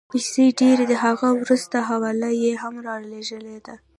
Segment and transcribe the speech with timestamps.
[0.11, 3.75] پیسې ډېرې دي، هغه وروستۍ حواله یې هم رالېږلې ده.